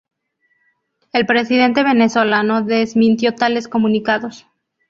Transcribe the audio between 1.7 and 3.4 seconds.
venezolano desmintió